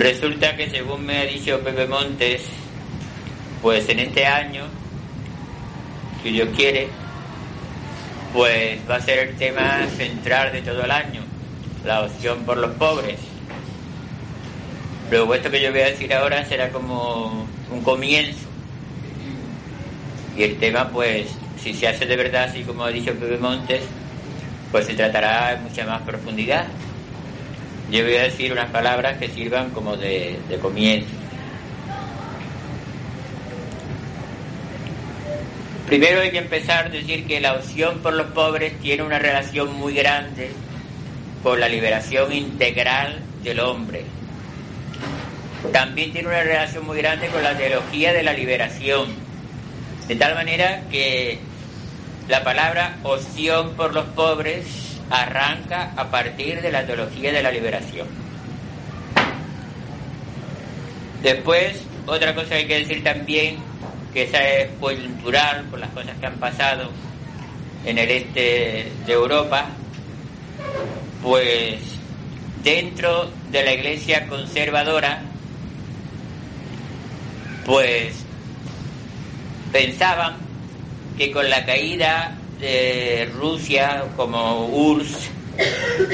[0.00, 2.40] Resulta que según me ha dicho Pepe Montes,
[3.60, 4.64] pues en este año,
[6.22, 6.88] si Dios quiere,
[8.32, 11.20] pues va a ser el tema central de todo el año,
[11.84, 13.18] la opción por los pobres.
[15.10, 18.48] Luego esto que yo voy a decir ahora será como un comienzo.
[20.34, 21.26] Y el tema, pues,
[21.62, 23.82] si se hace de verdad, así como ha dicho Pepe Montes,
[24.72, 26.68] pues se tratará en mucha más profundidad.
[27.90, 31.08] Yo voy a decir unas palabras que sirvan como de, comienzo.
[35.88, 39.74] Primero hay que empezar a decir que la opción por los pobres tiene una relación
[39.74, 40.52] muy grande
[41.42, 44.04] con la liberación integral del hombre.
[45.72, 49.08] También tiene una relación muy grande con la teología de la liberación.
[50.06, 51.40] De tal manera que
[52.28, 58.08] la palabra opción por los pobres arranca a partir de la teología de la liberación.
[61.22, 63.56] Después, otra cosa que hay que decir también,
[64.14, 66.90] que esa es coyuntural por las cosas que han pasado
[67.84, 69.66] en el este de Europa,
[71.22, 71.80] pues
[72.62, 75.22] dentro de la iglesia conservadora,
[77.66, 78.24] pues
[79.72, 80.36] pensaban
[81.16, 85.30] que con la caída de Rusia como URSS,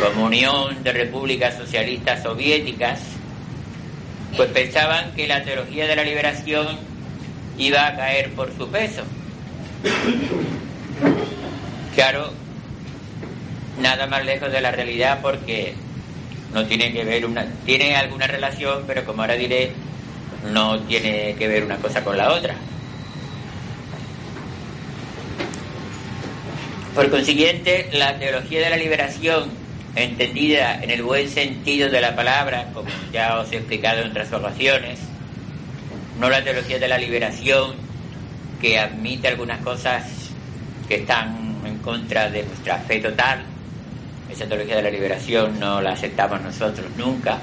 [0.02, 3.00] como Unión de Repúblicas Socialistas Soviéticas,
[4.36, 6.78] pues pensaban que la teología de la liberación
[7.58, 9.02] iba a caer por su peso.
[11.94, 12.30] Claro,
[13.80, 15.74] nada más lejos de la realidad porque
[16.52, 19.72] no tiene que ver una tiene alguna relación, pero como ahora diré,
[20.50, 22.54] no tiene que ver una cosa con la otra.
[26.96, 29.50] Por consiguiente, la teología de la liberación,
[29.94, 34.32] entendida en el buen sentido de la palabra, como ya os he explicado en otras
[34.32, 34.98] ocasiones,
[36.18, 37.74] no la teología de la liberación
[38.62, 40.04] que admite algunas cosas
[40.88, 43.44] que están en contra de nuestra fe total.
[44.32, 47.38] Esa teología de la liberación no la aceptamos nosotros nunca.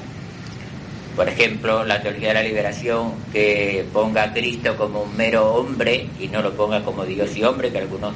[1.16, 6.08] Por ejemplo, la teología de la liberación que ponga a Cristo como un mero hombre
[6.20, 8.14] y no lo ponga como Dios y hombre, que algunos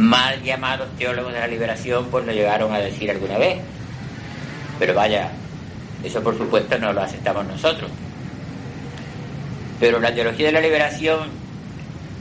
[0.00, 3.58] mal llamados teólogos de la liberación pues lo llegaron a decir alguna vez.
[4.78, 5.30] Pero vaya,
[6.02, 7.90] eso por supuesto no lo aceptamos nosotros.
[9.78, 11.28] Pero la teología de la liberación,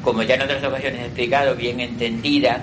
[0.03, 2.61] como ya en otras ocasiones he explicado, bien entendida,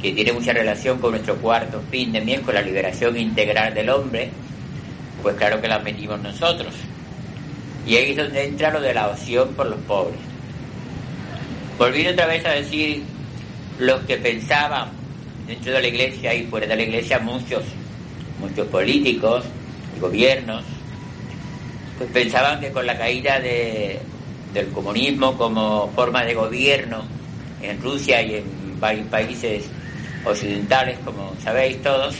[0.00, 4.30] que tiene mucha relación con nuestro cuarto fin de con la liberación integral del hombre,
[5.22, 6.74] pues claro que la metimos nosotros.
[7.86, 10.20] Y ahí es donde entra lo de la opción por los pobres.
[11.78, 13.02] Volví otra vez a decir
[13.78, 14.90] los que pensaban
[15.46, 17.64] dentro de la iglesia y fuera de la iglesia, muchos,
[18.40, 19.44] muchos políticos
[20.00, 20.62] gobiernos,
[21.96, 23.98] pues pensaban que con la caída de,
[24.52, 27.02] del comunismo como forma de gobierno
[27.62, 29.64] en Rusia y en varios países
[30.24, 32.14] occidentales, como sabéis todos,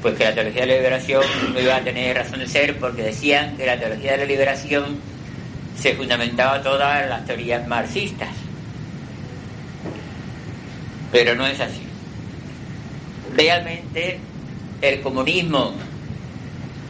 [0.00, 1.22] pues que la teología de la liberación
[1.52, 4.98] no iba a tener razón de ser porque decían que la teología de la liberación
[5.78, 8.41] se fundamentaba todas las teorías marxistas
[11.12, 11.82] pero no es así.
[13.36, 14.18] Realmente
[14.80, 15.74] el comunismo,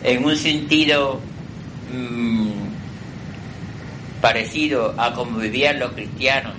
[0.02, 1.20] en un sentido
[1.92, 2.52] mm,
[4.22, 6.54] parecido a como vivían los cristianos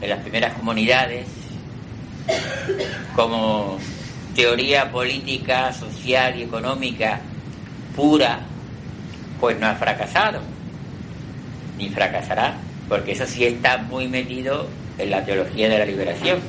[0.00, 1.26] en las primeras comunidades,
[3.14, 3.78] como
[4.34, 7.20] teoría política, social y económica
[7.94, 8.40] pura,
[9.40, 10.40] pues no ha fracasado,
[11.76, 12.54] ni fracasará,
[12.88, 14.68] porque eso sí está muy metido
[14.98, 16.40] en la teología de la liberación.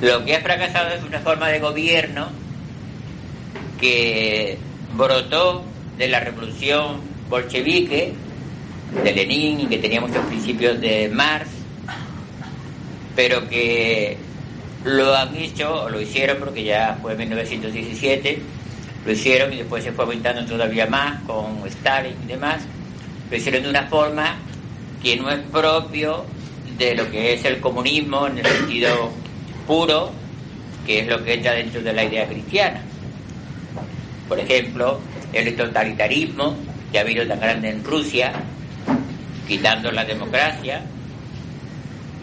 [0.00, 2.28] Lo que ha fracasado es una forma de gobierno
[3.78, 4.56] que
[4.94, 5.62] brotó
[5.98, 8.14] de la revolución bolchevique,
[9.04, 11.50] de Lenin y que tenía muchos principios de Marx,
[13.14, 14.16] pero que
[14.84, 18.38] lo han hecho, o lo hicieron porque ya fue en 1917,
[19.04, 22.62] lo hicieron y después se fue aumentando todavía más con Stalin y demás,
[23.30, 24.36] lo hicieron de una forma
[25.02, 26.24] que no es propio
[26.78, 29.12] de lo que es el comunismo en el sentido
[29.66, 30.12] puro,
[30.86, 32.80] que es lo que entra dentro de la idea cristiana.
[34.28, 35.00] Por ejemplo,
[35.32, 36.56] el totalitarismo
[36.90, 38.32] que ha habido tan grande en Rusia,
[39.46, 40.82] quitando la democracia,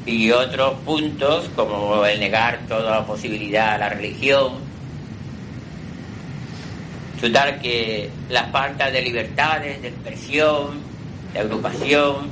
[0.07, 4.54] y otros puntos como el negar toda posibilidad a la religión.
[7.19, 10.80] Total que la falta de libertades, de expresión,
[11.33, 12.30] de agrupación,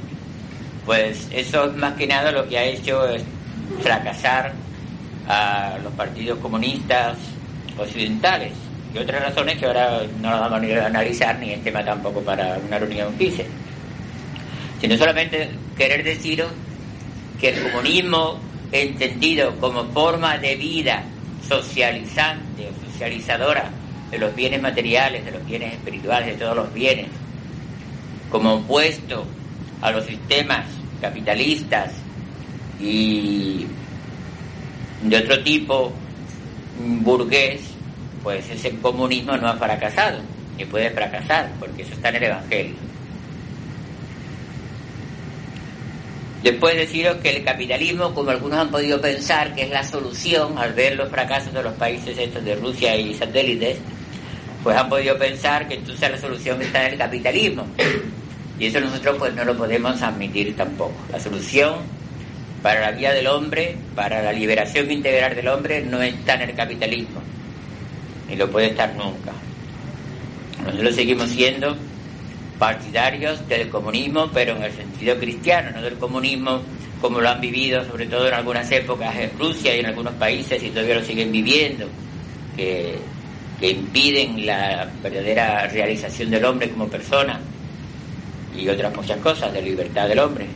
[0.86, 3.24] pues eso es más que nada lo que ha hecho es
[3.81, 4.54] fracasar
[5.27, 7.18] a los partidos comunistas
[7.77, 8.54] occidentales.
[8.94, 12.57] Y otras razones que ahora no las vamos a analizar ni es tema tampoco para
[12.66, 13.45] una reunión FICE
[14.86, 16.51] sino solamente querer deciros
[17.39, 18.39] que el comunismo
[18.72, 21.04] entendido como forma de vida
[21.48, 23.69] socializante o socializadora
[24.12, 27.07] de los bienes materiales, de los bienes espirituales, de todos los bienes,
[28.30, 29.25] como opuesto
[29.81, 30.66] a los sistemas
[31.01, 31.92] capitalistas
[32.80, 33.66] y
[35.04, 35.94] de otro tipo
[36.80, 37.62] burgués,
[38.24, 40.20] pues ese comunismo no ha fracasado,
[40.58, 42.76] ni puede fracasar, porque eso está en el Evangelio.
[46.44, 50.74] Después deciros que el capitalismo, como algunos han podido pensar que es la solución al
[50.74, 53.80] ver los fracasos de los países estos de Rusia y satélites,
[54.64, 57.66] pues han podido pensar que entonces la solución está en el capitalismo.
[58.60, 60.94] Y eso nosotros pues no lo podemos admitir tampoco.
[61.12, 61.76] La solución
[62.66, 66.56] para la vida del hombre, para la liberación integral del hombre, no está en el
[66.56, 67.22] capitalismo.
[68.28, 69.34] Ni lo puede estar nunca.
[70.66, 71.78] Nosotros seguimos siendo
[72.58, 76.64] partidarios del comunismo, pero en el sentido cristiano, no del comunismo
[77.00, 80.64] como lo han vivido, sobre todo en algunas épocas en Rusia y en algunos países,
[80.64, 81.88] y todavía lo siguen viviendo,
[82.56, 82.98] que,
[83.60, 87.40] que impiden la verdadera realización del hombre como persona
[88.58, 90.48] y otras muchas cosas de libertad del hombre,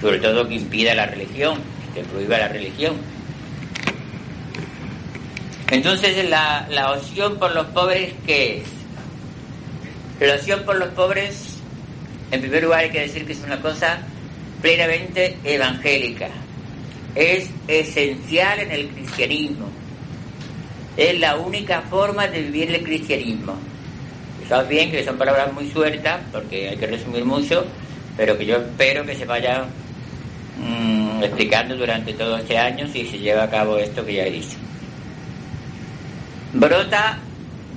[0.00, 1.58] sobre todo que impida la religión,
[1.94, 2.96] que prohíba la religión.
[5.70, 8.64] Entonces la, la opción por los pobres, ¿qué es?
[10.20, 11.58] Relación por los pobres,
[12.30, 13.98] en primer lugar hay que decir que es una cosa
[14.62, 16.28] plenamente evangélica.
[17.14, 19.68] Es esencial en el cristianismo.
[20.96, 23.56] Es la única forma de vivir el cristianismo.
[24.48, 27.66] Sabes bien que son palabras muy sueltas, porque hay que resumir mucho,
[28.16, 29.66] pero que yo espero que se vaya
[30.56, 34.30] mm, explicando durante todo este año si se lleva a cabo esto que ya he
[34.30, 34.56] dicho.
[36.52, 37.18] Brota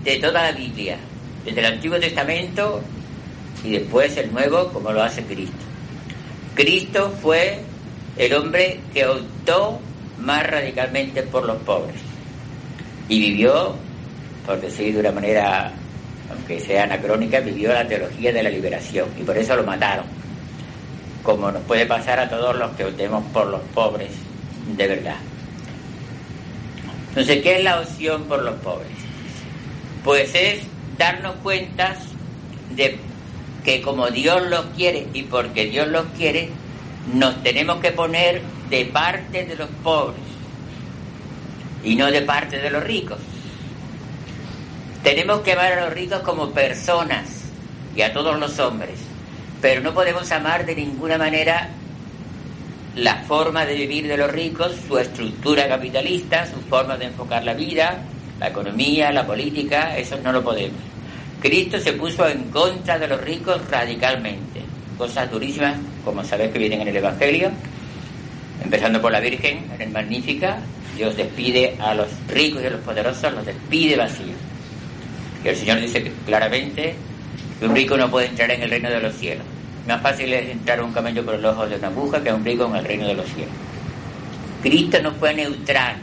[0.03, 0.97] de toda la Biblia,
[1.45, 2.81] desde el Antiguo Testamento
[3.63, 5.65] y después el Nuevo como lo hace Cristo.
[6.55, 7.59] Cristo fue
[8.17, 9.79] el hombre que optó
[10.19, 11.95] más radicalmente por los pobres
[13.07, 13.75] y vivió,
[14.45, 15.71] por decir de una manera,
[16.29, 20.05] aunque sea anacrónica, vivió la teología de la liberación y por eso lo mataron,
[21.23, 24.11] como nos puede pasar a todos los que optemos por los pobres
[24.75, 25.17] de verdad.
[27.09, 28.87] Entonces, ¿qué es la opción por los pobres?
[30.03, 30.61] Pues es
[30.97, 31.95] darnos cuenta
[32.75, 32.97] de
[33.63, 36.49] que como Dios los quiere y porque Dios los quiere,
[37.13, 40.21] nos tenemos que poner de parte de los pobres
[41.83, 43.17] y no de parte de los ricos.
[45.03, 47.43] Tenemos que amar a los ricos como personas
[47.95, 48.99] y a todos los hombres,
[49.61, 51.69] pero no podemos amar de ninguna manera
[52.95, 57.53] la forma de vivir de los ricos, su estructura capitalista, su forma de enfocar la
[57.53, 57.99] vida,
[58.39, 60.79] la economía, la política, eso no lo podemos.
[61.41, 64.61] Cristo se puso en contra de los ricos radicalmente.
[64.97, 67.51] Cosas durísimas, como sabéis que vienen en el Evangelio,
[68.63, 70.57] empezando por la Virgen, en el Magnífica,
[70.97, 74.35] Dios despide a los ricos y a los poderosos, los despide vacíos.
[75.43, 76.95] Y el Señor dice claramente
[77.61, 79.45] un rico no puede entrar en el reino de los cielos.
[79.87, 82.65] Más fácil es entrar un camello por el ojo de una aguja que un rico
[82.65, 83.53] en el reino de los cielos.
[84.61, 85.95] Cristo no fue neutral,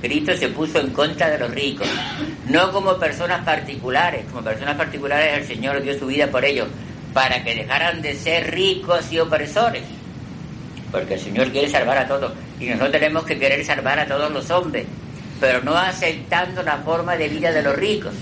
[0.00, 1.88] Cristo se puso en contra de los ricos,
[2.48, 6.68] no como personas particulares, como personas particulares el Señor dio su vida por ellos,
[7.12, 9.82] para que dejaran de ser ricos y opresores,
[10.92, 14.30] porque el Señor quiere salvar a todos, y nosotros tenemos que querer salvar a todos
[14.30, 14.86] los hombres,
[15.40, 18.12] pero no aceptando la forma de vida de los ricos.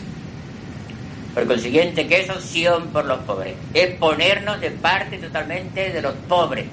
[1.35, 3.55] Por consiguiente, ¿qué es opción por los pobres?
[3.75, 6.67] Es ponernos de parte totalmente de los pobres,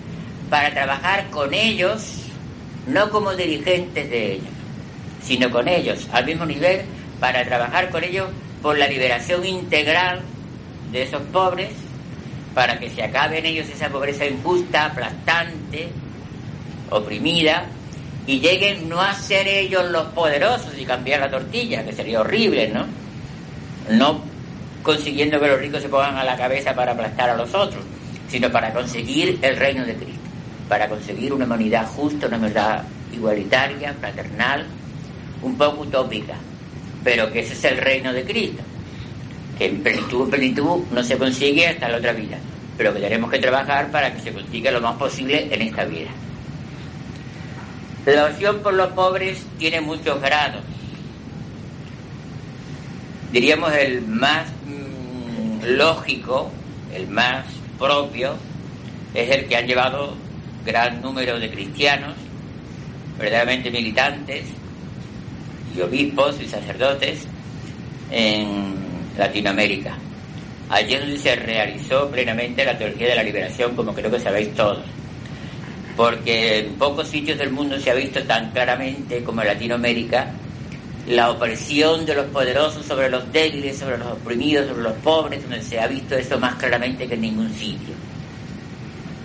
[0.50, 2.26] para trabajar con ellos,
[2.88, 4.62] no como dirigentes de ellos
[5.24, 6.82] sino con ellos, al mismo nivel,
[7.20, 8.28] para trabajar con ellos
[8.62, 10.22] por la liberación integral
[10.92, 11.70] de esos pobres,
[12.54, 15.90] para que se acabe en ellos esa pobreza injusta, aplastante,
[16.90, 17.66] oprimida,
[18.28, 22.70] y lleguen no a ser ellos los poderosos y cambiar la tortilla, que sería horrible,
[22.70, 22.86] ¿no?
[23.90, 24.22] No
[24.84, 27.84] consiguiendo que los ricos se pongan a la cabeza para aplastar a los otros,
[28.28, 30.22] sino para conseguir el reino de Cristo,
[30.68, 32.84] para conseguir una humanidad justa, una humanidad
[33.14, 34.66] igualitaria, fraternal,
[35.42, 36.36] un poco utópica,
[37.04, 38.64] pero que ese es el reino de Cristo,
[39.58, 42.38] que en plenitud, plenitud no se consigue hasta la otra vida,
[42.78, 46.10] pero que tenemos que trabajar para que se consiga lo más posible en esta vida.
[48.06, 50.64] La oración por los pobres tiene muchos grados.
[53.32, 56.52] Diríamos el más mm, lógico,
[56.94, 57.46] el más
[57.80, 58.36] propio,
[59.14, 60.16] es el que han llevado
[60.66, 62.16] gran número de cristianos,
[63.18, 64.46] verdaderamente militantes,
[65.76, 67.26] y obispos y sacerdotes
[68.12, 68.76] en
[69.18, 69.98] Latinoamérica.
[70.70, 74.54] Allí es donde se realizó plenamente la teología de la liberación, como creo que sabéis
[74.54, 74.84] todos.
[75.96, 80.32] Porque en pocos sitios del mundo se ha visto tan claramente como en Latinoamérica
[81.08, 85.62] la opresión de los poderosos sobre los débiles, sobre los oprimidos, sobre los pobres, donde
[85.62, 87.94] se ha visto eso más claramente que en ningún sitio.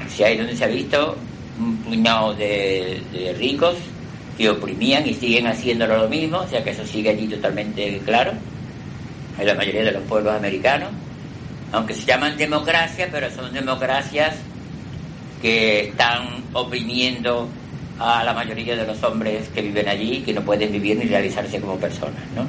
[0.08, 1.16] Si hay donde se ha visto
[1.58, 3.76] un puñado de, de ricos
[4.36, 8.32] que oprimían y siguen haciéndolo lo mismo, o sea que eso sigue allí totalmente claro,
[9.38, 10.90] en la mayoría de los pueblos americanos,
[11.72, 14.36] aunque se llaman democracias, pero son democracias
[15.42, 17.48] que están oprimiendo
[17.98, 21.60] a la mayoría de los hombres que viven allí, que no pueden vivir ni realizarse
[21.60, 22.46] como personas, ¿no?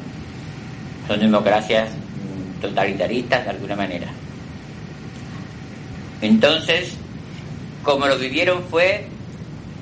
[1.08, 4.08] Son democracias mm, totalitaristas de alguna manera.
[6.22, 6.94] Entonces,
[7.84, 9.06] como lo vivieron fue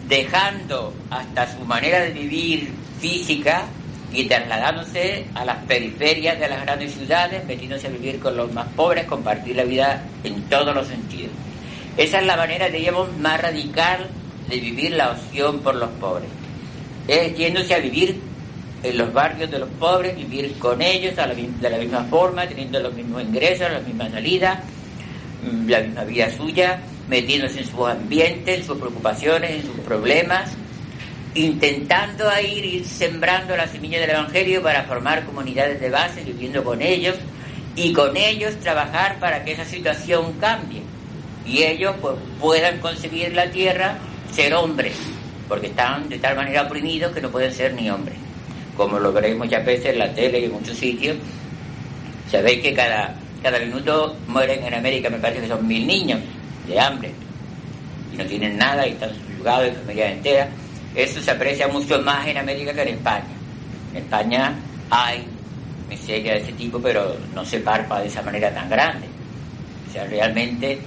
[0.08, 2.70] dejando hasta su manera de vivir
[3.00, 3.66] física
[4.14, 8.68] y trasladándose a las periferias de las grandes ciudades, metiéndose a vivir con los más
[8.76, 11.32] pobres, compartir la vida en todos los sentidos.
[11.98, 14.08] Esa es la manera, diríamos, más radical
[14.48, 16.30] de vivir la opción por los pobres.
[17.08, 18.20] Es yéndose a vivir
[18.84, 22.94] en los barrios de los pobres, vivir con ellos de la misma forma, teniendo los
[22.94, 24.60] mismos ingresos, las mismas salidas,
[25.44, 30.52] mm, la misma vida suya, metiéndose en sus ambientes, en sus preocupaciones, en sus problemas,
[31.34, 36.82] intentando ir, ir sembrando la semilla del Evangelio para formar comunidades de base, viviendo con
[36.82, 37.16] ellos
[37.76, 40.82] y con ellos trabajar para que esa situación cambie
[41.46, 43.98] y ellos pues, puedan conseguir la tierra
[44.32, 44.96] ser hombres,
[45.48, 48.16] porque están de tal manera oprimidos que no pueden ser ni hombres.
[48.76, 51.18] Como lo veréis muchas veces en la tele y en muchos sitios,
[52.30, 56.20] sabéis que cada, cada minuto mueren en América, me parece que son mil niños
[56.68, 57.12] de hambre
[58.14, 60.50] y no tienen nada y están subyugados en familias enteras.
[60.96, 63.26] Eso se aprecia mucho más en América que en España.
[63.92, 64.54] En España
[64.90, 65.26] hay
[65.90, 69.08] miseria de ese tipo, pero no se parpa de esa manera tan grande.
[69.90, 70.80] O sea, realmente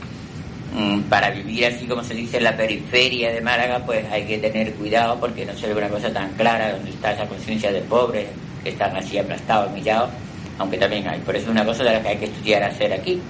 [1.09, 4.75] para vivir así como se dice en la periferia de Málaga, pues hay que tener
[4.75, 8.27] cuidado porque no se ve una cosa tan clara donde está esa conciencia de pobres
[8.63, 10.11] que están así aplastados, humillados,
[10.59, 11.21] aunque también hay.
[11.21, 13.21] Por eso es una cosa de la que hay que estudiar hacer aquí.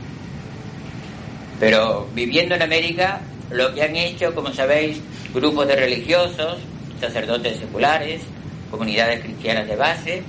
[1.61, 5.01] Pero viviendo en América, lo que han hecho, como sabéis,
[5.33, 6.59] grupos de religiosos,
[7.01, 8.23] sacerdotes seculares,
[8.71, 10.23] comunidades cristianas de base,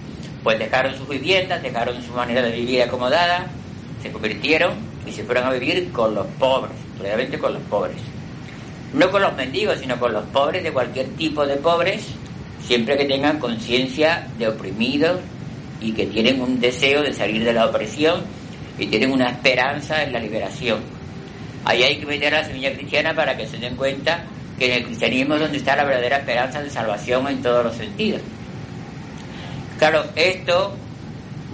[0.44, 3.48] pues dejaron sus viviendas, dejaron su manera de vivir acomodada,
[4.02, 4.74] se convirtieron
[5.06, 7.98] y se fueron a vivir con los pobres, realmente con los pobres.
[8.94, 12.08] No con los mendigos, sino con los pobres de cualquier tipo de pobres,
[12.66, 15.20] siempre que tengan conciencia de oprimidos
[15.82, 18.22] y que tienen un deseo de salir de la opresión
[18.78, 20.80] y tienen una esperanza en la liberación.
[21.66, 24.24] Ahí hay que meter a la semilla cristiana para que se den cuenta
[24.58, 27.76] que en el cristianismo es donde está la verdadera esperanza de salvación en todos los
[27.76, 28.22] sentidos.
[29.78, 30.76] Claro, esto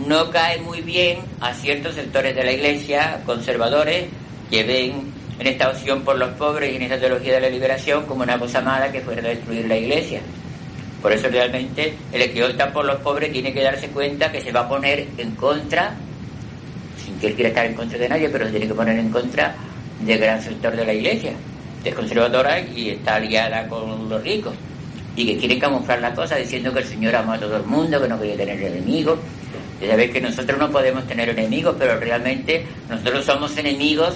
[0.08, 4.06] no cae muy bien a ciertos sectores de la iglesia conservadores
[4.50, 8.06] que ven en esta opción por los pobres y en esta teología de la liberación
[8.06, 10.22] como una cosa mala que fuera destruir la iglesia.
[11.02, 14.52] Por eso realmente el que opta por los pobres tiene que darse cuenta que se
[14.52, 15.94] va a poner en contra,
[17.04, 19.10] sin que él quiera estar en contra de nadie, pero se tiene que poner en
[19.10, 19.56] contra
[20.02, 21.34] del gran sector de la iglesia,
[21.84, 24.54] que es conservadora y está aliada con los ricos,
[25.16, 28.02] y que quiere camuflar la cosa diciendo que el Señor ama a todo el mundo,
[28.02, 29.20] que no quiere tener enemigos.
[29.82, 34.16] Ya sabéis que nosotros no podemos tener enemigos, pero realmente nosotros somos enemigos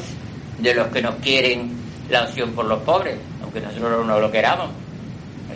[0.59, 1.71] de los que nos quieren
[2.09, 4.69] la opción por los pobres, aunque nosotros no lo queramos.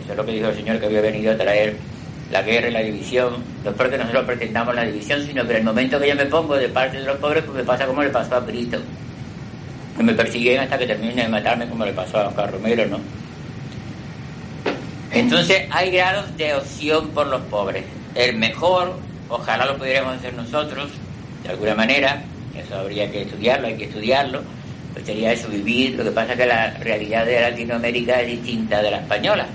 [0.02, 1.76] Eso es lo que dijo el Señor que había venido a traer
[2.30, 3.34] la guerra y la división.
[3.64, 6.26] No es porque nosotros pretendamos la división, sino que en el momento que yo me
[6.26, 8.78] pongo de parte de los pobres, pues me pasa como le pasó a Cristo
[9.96, 12.98] que me persiguen hasta que termine de matarme como le pasó a Oscar Romero, ¿no?
[15.12, 17.84] Entonces hay grados de opción por los pobres.
[18.14, 18.96] El mejor,
[19.28, 20.90] ojalá lo pudiéramos hacer nosotros,
[21.42, 22.22] de alguna manera,
[22.56, 24.42] eso habría que estudiarlo, hay que estudiarlo,
[24.92, 28.80] pues sería eso, vivir, lo que pasa es que la realidad de Latinoamérica es distinta
[28.80, 29.46] de la española,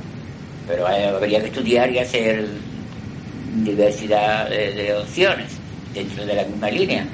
[0.68, 2.48] pero habría que estudiar y hacer
[3.64, 5.48] diversidad de opciones
[5.94, 7.06] dentro de la misma línea.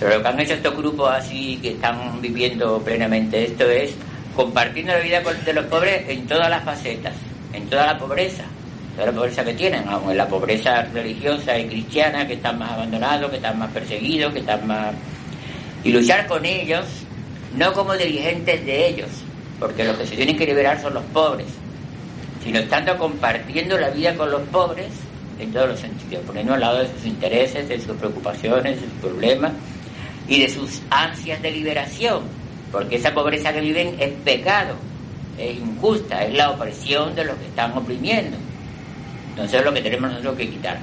[0.00, 3.94] Pero lo que han hecho estos grupos así que están viviendo plenamente esto es
[4.34, 7.14] compartiendo la vida de los pobres en todas las facetas,
[7.52, 8.44] en toda la pobreza,
[8.94, 13.30] toda la pobreza que tienen, en la pobreza religiosa y cristiana, que están más abandonados,
[13.30, 14.94] que están más perseguidos, que están más...
[15.84, 16.84] Y luchar con ellos,
[17.56, 19.08] no como dirigentes de ellos,
[19.58, 21.46] porque los que se tienen que liberar son los pobres,
[22.44, 24.88] sino estando compartiendo la vida con los pobres
[25.38, 28.92] en todos los sentidos, poniendo al lado de sus intereses, de sus preocupaciones, de sus
[29.00, 29.52] problemas
[30.28, 32.22] y de sus ansias de liberación,
[32.70, 34.74] porque esa pobreza que viven es pecado,
[35.38, 38.36] es injusta, es la opresión de los que están oprimiendo.
[39.32, 40.78] Entonces es lo que tenemos nosotros que quitar.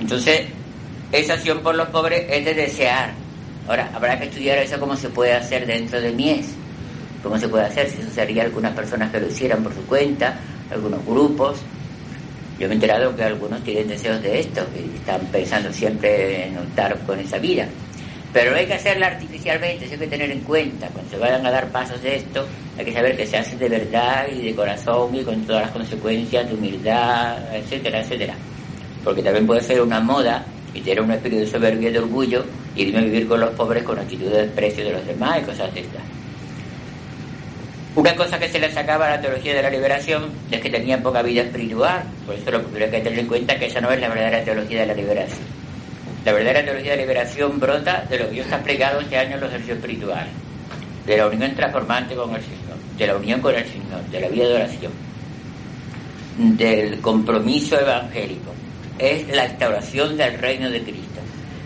[0.00, 0.42] Entonces,
[1.12, 3.12] esa acción por los pobres es de desear.
[3.68, 6.54] Ahora, habrá que estudiar eso cómo se puede hacer dentro de Mies
[7.26, 10.38] cómo se puede hacer, si eso sería algunas personas que lo hicieran por su cuenta,
[10.70, 11.58] algunos grupos.
[12.58, 16.56] Yo me he enterado que algunos tienen deseos de esto, que están pensando siempre en
[16.56, 17.66] optar con esa vida.
[18.36, 20.88] Pero hay que hacerla artificialmente, eso hay que tener en cuenta.
[20.88, 23.66] Cuando se vayan a dar pasos de esto, hay que saber que se hace de
[23.66, 28.34] verdad y de corazón y con todas las consecuencias de humildad, etcétera, etcétera.
[29.02, 32.44] Porque también puede ser una moda y tener un espíritu de soberbia y de orgullo
[32.74, 35.44] y irme a vivir con los pobres con actitud de desprecio de los demás y
[35.46, 36.02] cosas de estas.
[37.94, 41.02] Una cosa que se le sacaba a la teología de la liberación es que tenían
[41.02, 43.80] poca vida espiritual, por eso lo que hay que tener en cuenta es que esa
[43.80, 45.55] no es la verdadera teología de la liberación.
[46.26, 49.40] La verdadera teología de liberación brota de lo que Dios está explicado este año en
[49.42, 50.32] los ejercicios espirituales,
[51.06, 54.26] de la unión transformante con el Señor, de la unión con el Señor, de la
[54.26, 54.92] vida de oración,
[56.36, 58.52] del compromiso evangélico.
[58.98, 61.20] Es la instauración del reino de Cristo.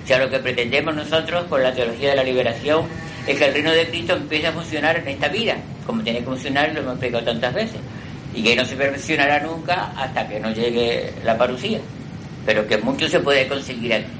[0.04, 2.84] O sea, lo que pretendemos nosotros con la teología de la liberación
[3.26, 6.26] es que el reino de Cristo empiece a funcionar en esta vida, como tiene que
[6.26, 7.80] funcionar, lo hemos explicado tantas veces,
[8.34, 11.80] y que no se perfeccionará nunca hasta que no llegue la parucía,
[12.44, 14.19] pero que mucho se puede conseguir aquí.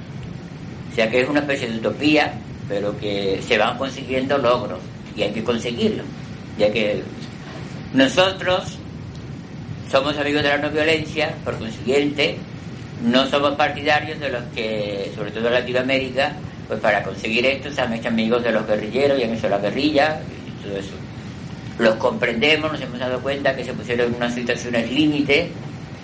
[1.00, 2.34] Sea que es una especie de utopía,
[2.68, 4.80] pero que se van consiguiendo logros,
[5.16, 6.02] y hay que conseguirlo,
[6.58, 7.02] ya que
[7.94, 8.76] nosotros
[9.90, 12.36] somos amigos de la no violencia, por consiguiente,
[13.02, 16.34] no somos partidarios de los que, sobre todo en Latinoamérica,
[16.68, 19.56] pues para conseguir esto se han hecho amigos de los guerrilleros y han hecho la
[19.56, 20.92] guerrilla y todo eso.
[21.78, 25.50] Los comprendemos, nos hemos dado cuenta que se pusieron en unas situaciones límite,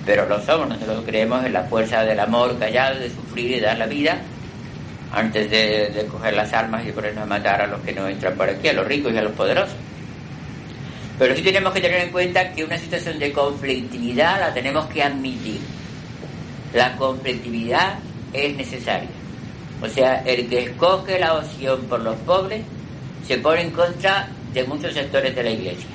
[0.07, 3.77] pero lo somos, nosotros creemos en la fuerza del amor callado, de sufrir y dar
[3.77, 4.23] la vida,
[5.13, 8.49] antes de, coger las armas y ponernos a matar a los que no entran por
[8.49, 9.77] aquí, a los ricos y a los poderosos.
[11.19, 15.03] Pero sí tenemos que tener en cuenta que una situación de conflictividad la tenemos que
[15.03, 15.61] admitir.
[16.75, 17.95] La conflictividad
[18.33, 19.09] es necesaria.
[19.81, 22.63] O sea, el que escoge la opción por los pobres
[23.27, 25.89] se pone en contra de muchos sectores de la iglesia.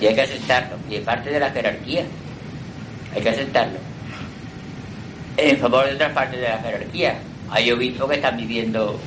[0.00, 0.76] Y hay que aceptarlo.
[0.88, 2.04] Y es parte de la jerarquía.
[3.14, 3.78] Hay que aceptarlo.
[5.36, 7.18] En favor de otras partes de la jerarquía.
[7.50, 8.98] Hay obispos que están viviendo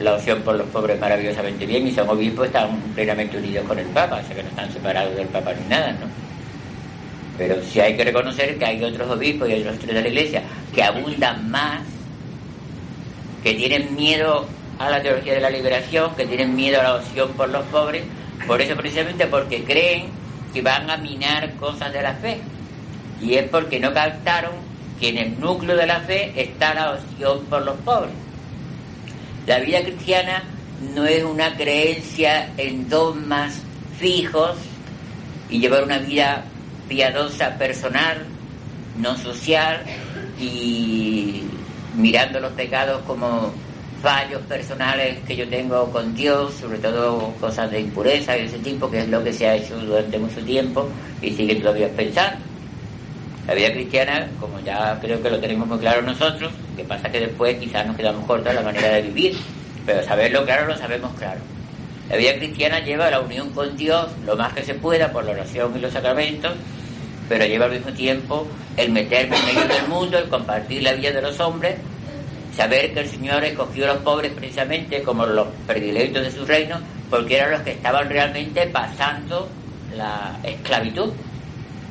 [0.00, 3.78] la opción por los pobres maravillosamente bien y son obispos que están plenamente unidos con
[3.78, 6.06] el Papa, o sea que no están separados del Papa ni nada, ¿no?
[7.36, 10.42] Pero sí hay que reconocer que hay otros obispos y otros sectores de la iglesia
[10.74, 11.82] que abundan más
[13.42, 14.46] que tienen miedo
[14.78, 18.04] a la teología de la liberación, que tienen miedo a la opción por los pobres,
[18.46, 20.06] por eso precisamente porque creen
[20.52, 22.40] que van a minar cosas de la fe.
[23.20, 24.52] Y es porque no captaron
[25.00, 28.12] que en el núcleo de la fe está la opción por los pobres.
[29.46, 30.42] La vida cristiana
[30.94, 33.62] no es una creencia en dogmas
[33.98, 34.56] fijos
[35.50, 36.44] y llevar una vida
[36.88, 38.24] piadosa personal,
[38.98, 39.82] no social
[40.40, 41.42] y
[41.96, 43.52] mirando los pecados como
[44.02, 48.90] fallos personales que yo tengo con Dios, sobre todo cosas de impureza y ese tipo,
[48.90, 50.88] que es lo que se ha hecho durante mucho tiempo
[51.20, 52.47] y sigue todavía pensando.
[53.48, 57.18] La vida cristiana, como ya creo que lo tenemos muy claro nosotros, que pasa que
[57.18, 59.38] después quizás nos quedamos cortos la manera de vivir,
[59.86, 61.40] pero saberlo claro lo sabemos claro.
[62.10, 65.32] La vida cristiana lleva la unión con Dios lo más que se pueda por la
[65.32, 66.52] oración y los sacramentos,
[67.26, 71.10] pero lleva al mismo tiempo el meterme en medio del mundo, el compartir la vida
[71.12, 71.76] de los hombres,
[72.54, 76.76] saber que el Señor escogió a los pobres precisamente como los predilectos de su reino,
[77.08, 79.48] porque eran los que estaban realmente pasando
[79.96, 81.12] la esclavitud.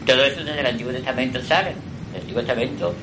[0.08, 1.74] Todo eso desde el Antiguo Testamento sale.
[2.14, 2.96] El Antiguo Testamento,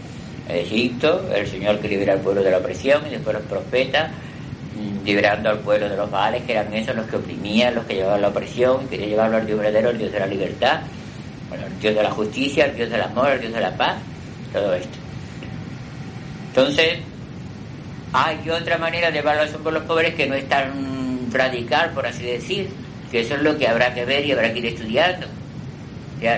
[0.48, 4.10] Egipto, el Señor que libera al pueblo de la opresión, y después los profetas,
[4.74, 7.94] mm, liberando al pueblo de los vales, que eran esos los que oprimían, los que
[7.94, 10.80] llevaban la opresión, y quería llevarlo al Dios verdadero, al Dios de la libertad
[11.62, 13.96] el Dios de la justicia, el Dios del amor, el Dios de la paz,
[14.52, 14.98] todo esto.
[16.48, 16.98] Entonces,
[18.12, 22.24] hay otra manera de evaluación por los pobres que no es tan radical, por así
[22.24, 22.68] decir,
[23.10, 25.26] que eso es lo que habrá que ver y habrá que ir estudiando.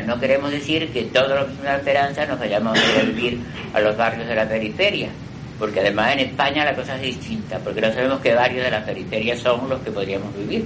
[0.07, 3.39] No queremos decir que todos los de la esperanza nos vayamos a vivir
[3.73, 5.09] a los barrios de la periferia,
[5.59, 8.85] porque además en España la cosa es distinta, porque no sabemos qué barrios de la
[8.85, 10.65] periferia son los que podríamos vivir.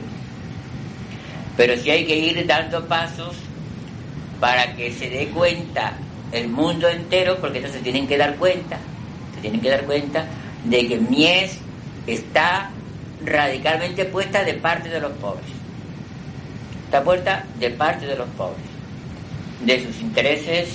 [1.57, 3.37] Pero sí hay que ir dando pasos
[4.40, 5.92] para que se dé cuenta
[6.33, 8.79] el mundo entero, porque entonces tienen que dar cuenta,
[9.35, 10.25] se tienen que dar cuenta
[10.64, 11.59] de que Mies
[12.07, 12.70] está
[13.25, 15.51] radicalmente puesta de parte de los pobres.
[16.87, 18.64] Está puesta de parte de los pobres,
[19.64, 20.68] de sus intereses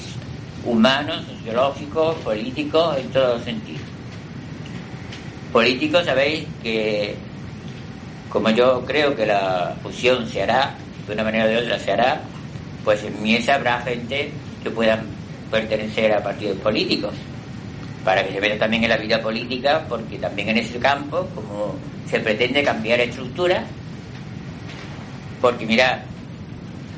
[0.63, 3.81] humanos, sociológicos, políticos, en todos los sentidos.
[5.51, 7.15] Políticos, sabéis que,
[8.29, 10.75] como yo creo que la fusión se hará,
[11.07, 12.21] de una manera o de otra se hará,
[12.83, 14.31] pues en Mies habrá gente
[14.63, 15.01] que puedan
[15.51, 17.13] pertenecer a partidos políticos
[18.03, 21.75] para que se vea también en la vida política, porque también en ese campo, como
[22.07, 23.63] se pretende cambiar estructura,
[25.41, 26.03] porque mira,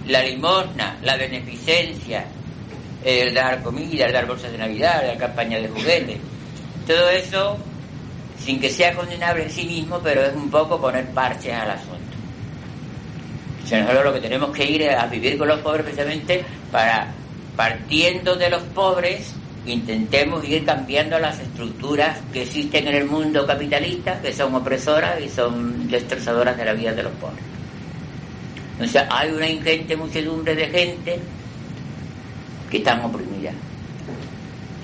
[0.08, 2.26] la limosna, la beneficencia,
[3.04, 6.18] el dar comida, el dar bolsas de Navidad, la campaña de juguetes,
[6.86, 7.58] todo eso,
[8.40, 11.98] sin que sea condenable en sí mismo, pero es un poco poner parches al asunto.
[13.64, 17.08] O sea, nosotros lo que tenemos que ir a vivir con los pobres precisamente para,
[17.56, 19.34] partiendo de los pobres,
[19.66, 25.28] intentemos ir cambiando las estructuras que existen en el mundo capitalista, que son opresoras y
[25.28, 27.57] son destrozadoras de la vida de los pobres.
[28.86, 31.20] Sea, hay una ingente muchedumbre de gente
[32.70, 33.56] que están oprimidas.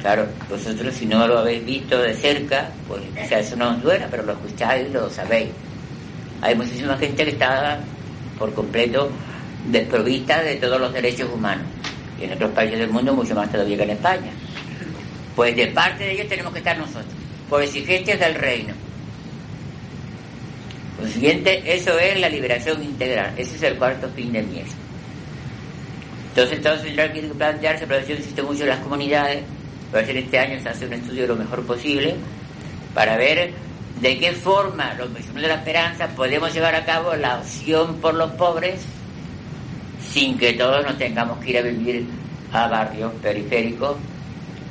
[0.02, 3.02] Claro, vosotros si no lo habéis visto de cerca, pues
[3.32, 5.50] eso no os duele, pero lo escucháis y lo sabéis.
[6.42, 7.80] Hay muchísima gente que está
[8.38, 9.10] por completo
[9.70, 11.66] desprovista de todos los derechos humanos.
[12.20, 14.32] Y en otros países del mundo mucho más todavía que en España.
[15.36, 17.14] Pues de parte de ellos tenemos que estar nosotros,
[17.50, 18.74] por exigencias del reino.
[21.04, 23.34] Por siguiente, eso es la liberación integral.
[23.36, 24.74] Ese es el cuarto fin de Mies.
[26.30, 26.62] Entonces,
[27.12, 29.44] que plantearse, pero yo insisto mucho en las comunidades,
[29.94, 32.16] a ser este año se hace un estudio lo mejor posible,
[32.94, 33.52] para ver
[34.00, 38.14] de qué forma los misioneros de la esperanza podemos llevar a cabo la opción por
[38.14, 38.80] los pobres
[40.10, 42.06] sin que todos nos tengamos que ir a vivir
[42.54, 43.98] a barrios periféricos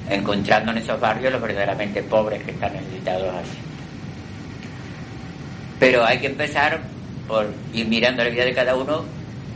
[0.09, 3.72] encontrando en esos barrios los verdaderamente pobres que están necesitados así.
[5.83, 6.81] Pero hay que empezar
[7.27, 9.05] por ir mirando la vida de cada uno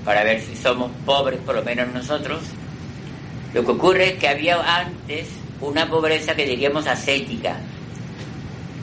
[0.04, 2.40] para ver si somos pobres, por lo menos nosotros.
[3.54, 5.28] Lo que ocurre es que había antes
[5.60, 7.58] una pobreza que diríamos ascética,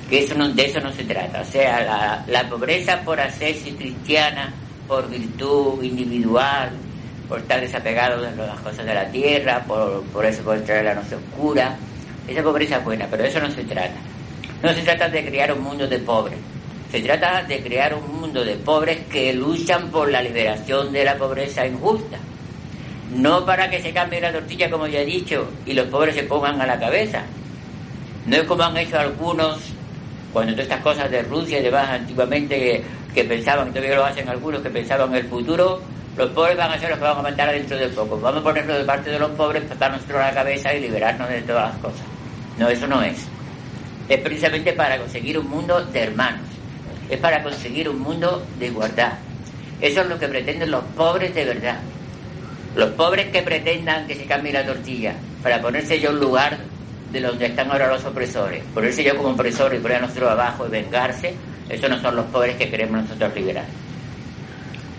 [0.09, 1.41] que eso no, de eso no se trata.
[1.41, 4.53] O sea, la, la pobreza por hacerse cristiana,
[4.87, 6.69] por virtud individual,
[7.27, 10.95] por estar desapegado de las cosas de la tierra, por, por eso por traer la
[10.95, 11.75] noche oscura.
[12.25, 13.99] Esa pobreza es buena, pero eso no se trata.
[14.61, 16.39] No se trata de crear un mundo de pobres.
[16.93, 21.17] Se trata de crear un mundo de pobres que luchan por la liberación de la
[21.17, 22.19] pobreza injusta.
[23.15, 26.21] No para que se cambie la tortilla, como ya he dicho, y los pobres se
[26.21, 27.23] pongan a la cabeza.
[28.27, 29.57] No es como han hecho algunos
[30.31, 34.29] cuando todas estas cosas de Rusia y demás antiguamente que, que pensaban, todavía lo hacen
[34.29, 35.81] algunos, que pensaban en el futuro
[36.15, 38.19] los pobres van a ser los que van a mandar dentro de poco.
[38.19, 41.41] Vamos a ponerlo de parte de los pobres, para nosotros la cabeza y liberarnos de
[41.41, 42.05] todas las cosas.
[42.59, 43.25] No, eso no es.
[44.07, 46.52] Es precisamente para conseguir un mundo de hermanos.
[47.13, 49.13] Es para conseguir un mundo de igualdad.
[49.79, 51.77] Eso es lo que pretenden los pobres de verdad.
[52.75, 56.57] Los pobres que pretendan que se cambie la tortilla para ponerse yo en lugar
[57.11, 60.65] de donde están ahora los opresores, ponerse yo como opresor y poner a nosotros abajo
[60.65, 61.35] y vengarse,
[61.69, 63.65] esos no son los pobres que queremos nosotros liberar.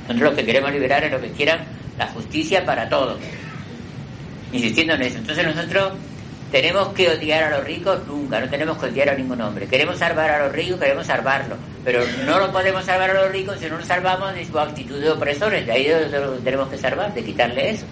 [0.07, 1.64] Nosotros lo que queremos liberar es lo que quieran
[1.98, 3.18] la justicia para todos.
[4.53, 5.18] Insistiendo en eso.
[5.18, 5.94] Entonces nosotros
[6.54, 9.66] tenemos que odiar a los ricos nunca, no tenemos que odiar a ningún hombre.
[9.66, 13.58] Queremos salvar a los ricos, queremos salvarlos, pero no lo podemos salvar a los ricos
[13.58, 15.66] si no nos salvamos de su actitud de opresores.
[15.66, 17.86] De ahí es lo tenemos que salvar, de quitarle eso.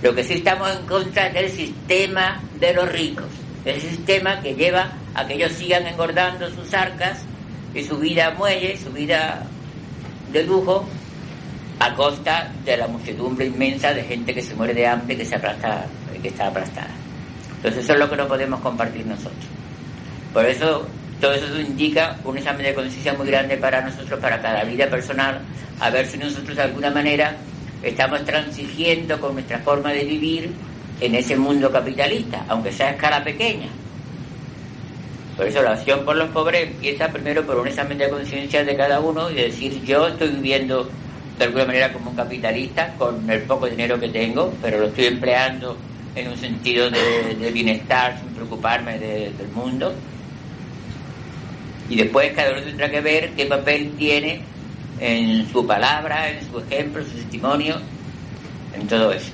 [0.00, 3.26] Lo que sí estamos en contra es del sistema de los ricos,
[3.66, 7.20] el sistema que lleva a que ellos sigan engordando sus arcas
[7.74, 9.42] y su vida muelle, su vida
[10.32, 10.88] de lujo
[11.80, 15.34] a costa de la muchedumbre inmensa de gente que se muere de hambre que se
[15.34, 15.84] aplasta,
[16.22, 17.01] que está aplastada.
[17.62, 19.46] Entonces eso es lo que no podemos compartir nosotros.
[20.32, 20.84] Por eso
[21.20, 25.40] todo eso indica un examen de conciencia muy grande para nosotros, para cada vida personal,
[25.78, 27.36] a ver si nosotros de alguna manera
[27.84, 30.50] estamos transigiendo con nuestra forma de vivir
[31.00, 33.68] en ese mundo capitalista, aunque sea a escala pequeña.
[35.36, 38.76] Por eso la acción por los pobres empieza primero por un examen de conciencia de
[38.76, 40.90] cada uno y decir yo estoy viviendo
[41.38, 45.04] de alguna manera como un capitalista con el poco dinero que tengo, pero lo estoy
[45.06, 45.76] empleando
[46.14, 49.94] en un sentido de, bienestar sin preocuparme del mundo.
[51.88, 54.40] Y después cada uno tendrá que ver qué papel tiene
[55.00, 57.76] en su palabra, en su ejemplo, su testimonio,
[58.74, 59.30] en todo eso.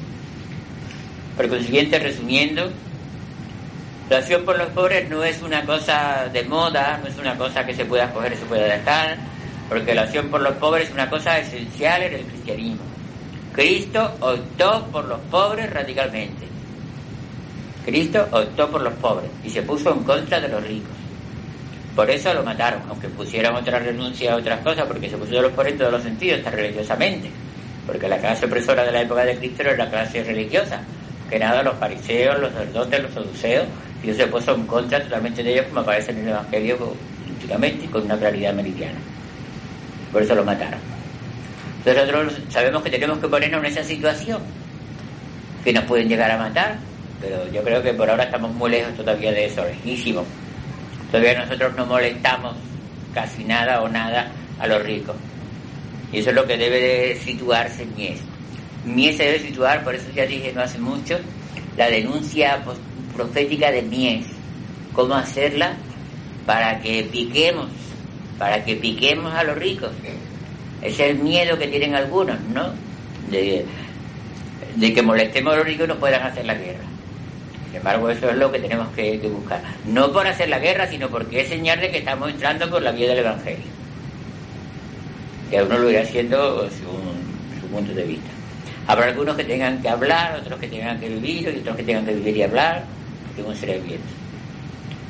[1.36, 2.70] Por consiguiente, resumiendo,
[4.10, 7.64] la acción por los pobres no es una cosa de moda, no es una cosa
[7.64, 9.18] que se pueda coger y se pueda dejar,
[9.68, 12.82] porque la acción por los pobres es una cosa esencial en el cristianismo.
[13.52, 16.57] Cristo optó por los pobres radicalmente.
[17.88, 20.90] Cristo optó por los pobres y se puso en contra de los ricos.
[21.96, 25.52] Por eso lo mataron, aunque pusieran otra renuncia a otras cosas, porque se pusieron los
[25.52, 27.30] pobres en todos los sentidos, hasta religiosamente.
[27.86, 30.82] Porque la clase opresora de la época de Cristo era la clase religiosa,
[31.30, 33.64] que nada los fariseos, los sacerdotes, los saduceos,
[34.02, 36.94] Dios se puso en contra totalmente de ellos, como aparece en el Evangelio
[37.26, 38.98] últimamente, con una claridad meridiana.
[40.12, 40.80] Por eso lo mataron.
[41.78, 44.42] Entonces nosotros sabemos que tenemos que ponernos en esa situación,
[45.64, 46.76] que nos pueden llegar a matar,
[47.20, 50.26] pero yo creo que por ahora estamos muy lejos todavía de eso, lejísimos.
[51.10, 52.56] Todavía nosotros no molestamos
[53.14, 55.16] casi nada o nada a los ricos.
[56.12, 58.20] Y eso es lo que debe de situarse Mies.
[58.84, 61.18] Mies se debe situar, por eso ya dije no hace mucho,
[61.76, 62.62] la denuncia
[63.14, 64.26] profética de Mies.
[64.92, 65.76] ¿Cómo hacerla?
[66.46, 67.68] Para que piquemos,
[68.38, 69.90] para que piquemos a los ricos.
[70.80, 72.72] Es el miedo que tienen algunos, ¿no?
[73.30, 73.64] De,
[74.80, 76.87] que molestemos a los ricos y no puedan hacer la guerra.
[77.68, 79.62] Sin embargo, eso es lo que tenemos que, buscar.
[79.86, 82.92] No por hacer la guerra, sino porque es señal de que estamos entrando por la
[82.92, 83.64] vía del Evangelio.
[85.50, 88.30] Que uno lo irá haciendo según su punto de vista.
[88.86, 92.06] Habrá algunos que tengan que hablar, otros que tengan que vivir, y otros que tengan
[92.06, 92.84] que vivir y hablar,
[93.36, 94.08] según se les viento.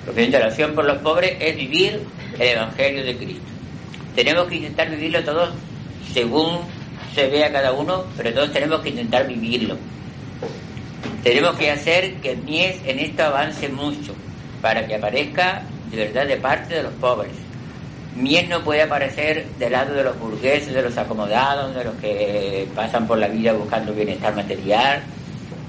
[0.05, 2.01] Porque la oración por los pobres es vivir
[2.39, 3.47] el Evangelio de Cristo.
[4.17, 5.51] Tenemos que intentar vivirlo todos
[6.13, 6.61] según
[7.15, 9.77] se vea cada uno, pero todos tenemos que intentar vivirlo.
[11.23, 14.15] Tenemos que hacer que Mies en esto avance mucho,
[14.63, 17.33] para que aparezca de verdad de parte de los pobres.
[18.17, 22.67] Mies no puede aparecer del lado de los burgueses, de los acomodados, de los que
[22.75, 25.03] pasan por la vida buscando bienestar material,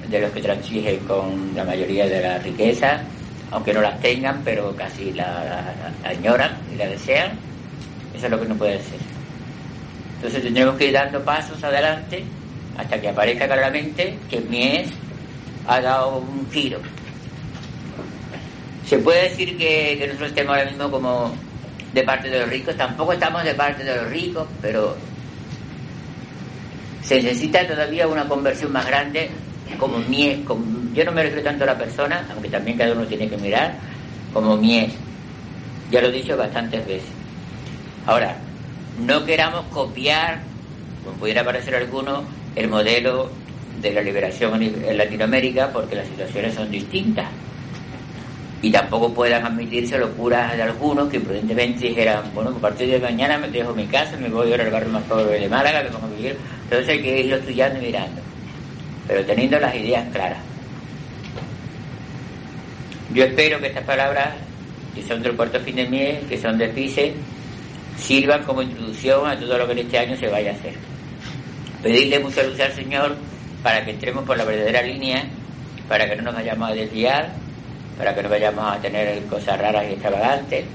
[0.07, 3.01] de los que transigen con la mayoría de la riqueza,
[3.51, 7.49] aunque no las tengan, pero casi la, la añoran y la desean
[8.19, 8.99] eso es lo que no puede ser.
[10.15, 12.23] Entonces tendremos que ir dando pasos adelante
[12.77, 14.89] hasta que aparezca claramente que Mies
[15.69, 16.79] ha dado un giro.
[18.87, 21.31] Se puede decir que, nosotros estemos ahora mismo como
[21.93, 24.97] de parte de los ricos, tampoco estamos de parte de los ricos, pero
[27.03, 29.29] se necesita todavía una conversión más grande
[29.79, 30.39] como Mies.
[30.93, 33.75] yo no me refiero tanto a la persona, aunque también cada uno tiene que mirar,
[34.33, 34.91] como Mies.
[35.91, 37.09] Ya lo he dicho bastantes veces.
[38.07, 38.35] Ahora,
[39.05, 40.39] no queramos copiar,
[41.03, 42.23] como pudiera parecer alguno,
[42.55, 43.29] el modelo
[43.81, 47.27] de la liberación en Latinoamérica porque las situaciones son distintas.
[48.61, 53.37] Y tampoco puedan admitirse locuras de algunos que prudentemente dijeran, bueno, a partir de mañana
[53.37, 55.89] me dejo mi casa, me voy a ir al barrio más pobre de Málaga, me
[55.89, 56.35] pongo a vivir.
[56.63, 58.21] Entonces hay que irlo estudiando y mirando,
[59.07, 60.39] pero teniendo las ideas claras.
[63.13, 64.35] Yo espero que estas palabras,
[64.93, 67.13] que son del cuarto fin de miel, que son de PICE,
[67.97, 70.73] sirvan como introducción a todo lo que en este año se vaya a hacer.
[71.81, 73.15] Pedirle mucha luz al Señor
[73.63, 75.23] para que entremos por la verdadera línea,
[75.87, 77.29] para que no nos vayamos a desviar,
[77.97, 80.65] para que no vayamos a tener cosas raras y extravagantes,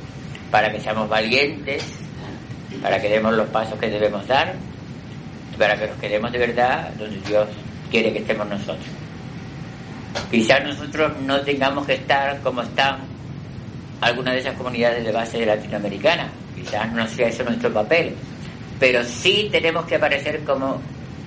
[0.51, 1.83] para que seamos valientes,
[2.83, 4.55] para que demos los pasos que debemos dar,
[5.59, 7.49] para que nos quedemos de verdad donde Dios
[7.90, 8.87] quiere que estemos nosotros.
[10.31, 12.99] Quizás nosotros no tengamos que estar como están
[14.01, 18.14] algunas de esas comunidades de base latinoamericana, quizás no sea eso nuestro papel,
[18.79, 20.81] pero sí tenemos que aparecer como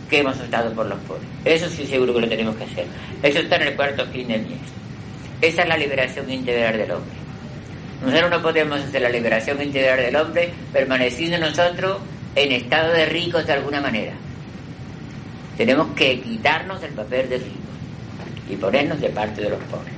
[0.09, 1.27] que hemos estado por los pobres.
[1.45, 2.85] Eso sí seguro que lo tenemos que hacer.
[3.23, 4.59] Eso está en el cuarto fin del mes.
[5.41, 7.15] Esa es la liberación integral del hombre.
[8.03, 11.97] Nosotros no podemos hacer la liberación integral del hombre permaneciendo nosotros
[12.35, 14.13] en estado de ricos de alguna manera.
[15.57, 17.57] Tenemos que quitarnos el papel de ricos
[18.49, 19.93] y ponernos de parte de los pobres.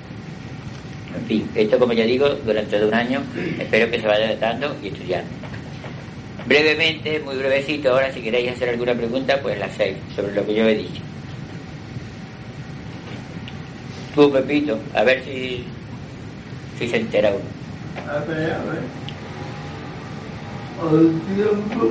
[1.15, 3.22] En fin, esto como ya digo, durante un año
[3.60, 5.38] espero que se vaya dando y estudiando.
[6.50, 10.56] Brevemente, muy brevecito, ahora si queréis hacer alguna pregunta, pues la hacéis sobre lo que
[10.56, 11.02] yo he dicho.
[14.16, 15.64] Tú, Pepito, a ver si,
[16.80, 17.44] si se entera uno.
[18.12, 18.82] A ver, a ver.
[20.82, 21.84] Al tiempo,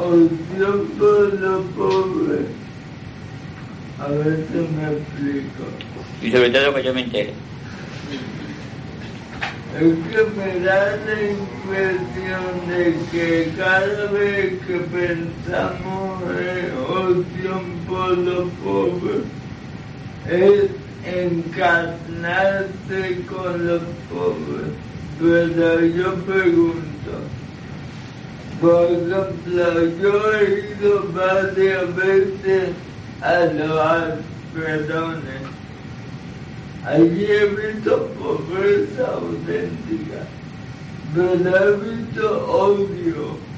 [0.00, 1.04] al tiempo
[1.38, 2.46] los pobres.
[4.00, 5.62] A ver si me explico.
[6.22, 7.34] Y sobre todo que yo me entere
[9.80, 18.18] es que me da la impresión de que cada vez que pensamos en opción por
[18.18, 19.24] los pobres,
[20.28, 20.70] es
[21.06, 24.72] encarnarse con los pobres.
[25.18, 27.12] Pero yo pregunto,
[28.60, 32.70] por ejemplo, yo he ido varias veces
[33.22, 35.51] a los alfredones
[36.84, 40.26] Allí he visto pobreza auténtica,
[41.14, 43.52] pero he visto odio.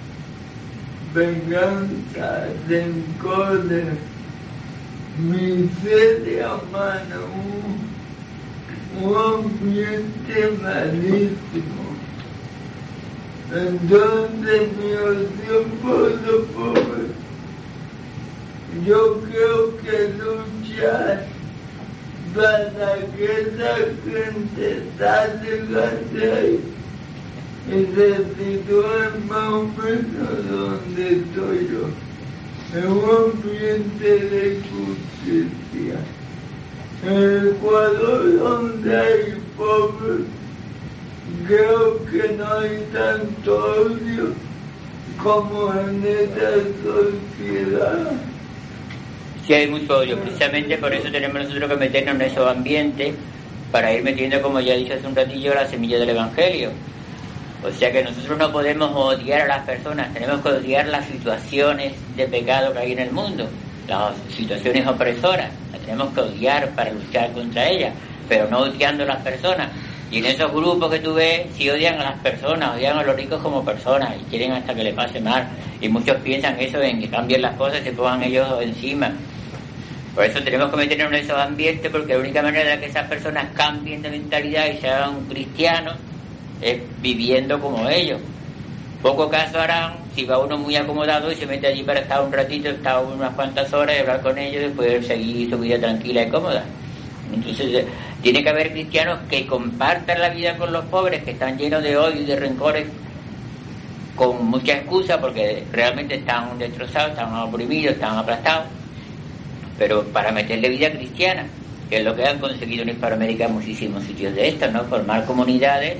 [1.14, 3.98] venganza, rencores,
[5.16, 7.20] miseria humana,
[9.00, 11.84] un, un ambiente malísimo.
[13.54, 17.12] Entonces mi oración por los pobres,
[18.84, 21.34] yo creo que luchar
[22.35, 26.75] para que esa gente salga de ahí
[27.66, 27.87] y
[28.37, 35.99] sitúe más o menos donde estoy yo, en un ambiente de justicia.
[37.07, 40.27] En el Ecuador donde hay pobres,
[41.47, 44.35] creo que no hay tanto odio
[45.23, 46.51] como en esta
[46.83, 48.12] sociedad.
[49.46, 53.14] Sí hay mucho odio, precisamente por eso tenemos nosotros que meternos en esos ambientes
[53.70, 56.70] para ir metiendo, como ya dije hace un ratillo, la semilla del Evangelio.
[57.62, 61.92] O sea que nosotros no podemos odiar a las personas, tenemos que odiar las situaciones
[62.16, 63.46] de pecado que hay en el mundo,
[63.87, 67.92] las situaciones opresoras, las tenemos que odiar para luchar contra ellas,
[68.26, 69.68] pero no odiando a las personas.
[70.11, 73.16] Y en esos grupos que tú ves, si odian a las personas, odian a los
[73.16, 75.48] ricos como personas y quieren hasta que le pase mal.
[75.80, 79.12] Y muchos piensan eso en que cambien las cosas y se pongan ellos encima.
[80.14, 83.09] Por eso tenemos que meternos en esos ambientes porque la única manera de que esas
[83.09, 85.96] personas cambien de mentalidad y se hagan cristianos
[86.61, 88.20] es viviendo como ellos.
[89.03, 92.33] Poco caso harán si va uno muy acomodado y se mete allí para estar un
[92.33, 96.22] ratito, estar unas cuantas horas y hablar con ellos y después seguir su vida tranquila
[96.22, 96.64] y cómoda.
[97.35, 97.87] Entonces eh,
[98.22, 101.96] tiene que haber cristianos que compartan la vida con los pobres, que están llenos de
[101.96, 102.87] odio y de rencores,
[104.14, 108.66] con mucha excusa porque realmente están destrozados, están oprimidos, están aplastados
[109.78, 111.46] pero para meterle vida cristiana,
[111.88, 114.84] que es lo que han conseguido en Hispanoamérica muchísimos sitios de estos, ¿no?
[114.84, 115.98] Formar comunidades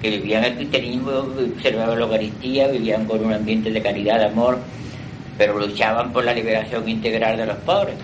[0.00, 4.58] que vivían el cristianismo, observaban la Eucaristía, vivían con un ambiente de caridad, de amor,
[5.38, 7.96] pero luchaban por la liberación integral de los pobres.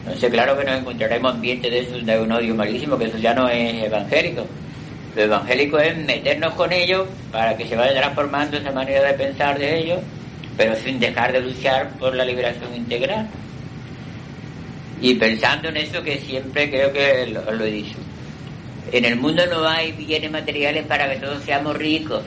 [0.00, 3.34] Entonces, claro que nos encontraremos ambientes de esos de un odio malísimo, que eso ya
[3.34, 4.46] no es evangélico.
[5.16, 9.58] Lo evangélico es meternos con ellos para que se vaya transformando esa manera de pensar
[9.58, 9.98] de ellos,
[10.56, 13.26] pero sin dejar de luchar por la liberación integral.
[15.00, 17.96] Y pensando en eso que siempre creo que lo, lo he dicho.
[18.92, 22.22] En el mundo no hay bienes materiales para que todos seamos ricos.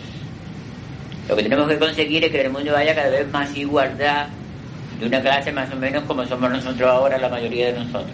[1.28, 4.28] Lo que tenemos que conseguir es que en el mundo haya cada vez más igualdad
[5.00, 8.12] de una clase más o menos como somos nosotros ahora, la mayoría de nosotros.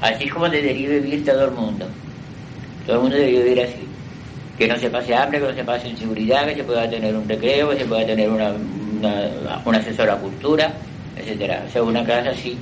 [0.00, 1.86] Así es como debería vivir todo el mundo.
[2.86, 3.88] Todo el mundo debería vivir así.
[4.58, 7.28] Que no se pase hambre, que no se pase inseguridad, que se pueda tener un
[7.28, 10.72] recreo, que se pueda tener una, una, un acceso a la cultura,
[11.16, 11.64] etcétera.
[11.66, 12.58] O sea, una clase así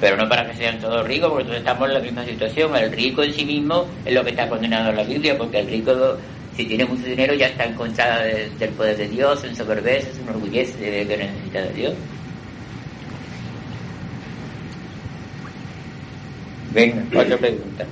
[0.00, 2.74] pero no para que sean todos ricos, porque todos estamos en la misma situación.
[2.74, 5.68] El rico en sí mismo es lo que está condenado en la Biblia, porque el
[5.68, 6.16] rico,
[6.56, 10.22] si tiene mucho dinero, ya está en contra del poder de Dios, en soberbece, se
[10.22, 11.94] enorgullece de que necesita de Dios.
[16.72, 17.84] Venga, otra pregunta.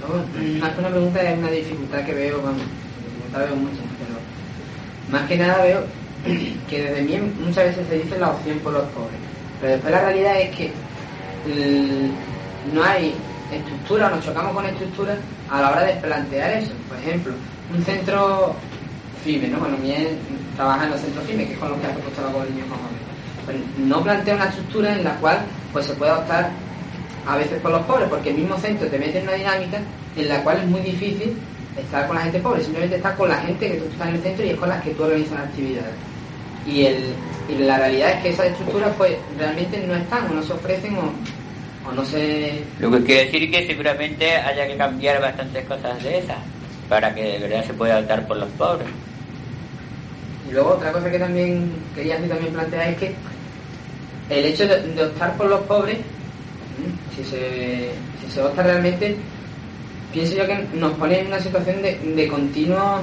[0.00, 2.62] No, más que una pregunta es una dificultad que veo, vamos,
[3.06, 5.84] dificultad veo mucho, pero más que nada veo
[6.68, 9.31] que desde mí muchas veces se dice la opción por los pobres
[9.62, 10.72] pero después la realidad es que
[12.74, 13.14] no hay
[13.52, 16.72] estructura, nos chocamos con estructuras a la hora de plantear eso.
[16.88, 17.32] Por ejemplo,
[17.72, 18.56] un centro
[19.22, 19.60] FIME, ¿no?
[19.60, 20.18] Bueno, bien
[20.56, 22.42] trabaja en los centros FIME, que es con los que ha propuesto la más
[23.44, 25.38] pues no plantea una estructura en la cual
[25.72, 26.50] pues se pueda optar
[27.24, 29.78] a veces por los pobres, porque el mismo centro te mete en una dinámica
[30.16, 31.36] en la cual es muy difícil
[31.76, 34.22] estar con la gente pobre, simplemente estar con la gente que tú estás en el
[34.22, 36.11] centro y es con las que tú organizas actividades.
[36.66, 37.14] Y, el,
[37.48, 40.96] y la realidad es que esas estructuras pues realmente no están o no se ofrecen
[40.96, 41.12] o,
[41.88, 42.62] o no se...
[42.78, 46.38] Lo que quiere decir que seguramente haya que cambiar bastantes cosas de esas
[46.88, 48.86] para que de verdad se pueda optar por los pobres.
[50.48, 53.14] Y luego otra cosa que también quería así también plantear es que
[54.30, 55.98] el hecho de, optar por los pobres,
[57.16, 57.90] si se,
[58.22, 59.16] si se opta realmente,
[60.12, 63.00] pienso yo que nos pone en una situación de, de continuo,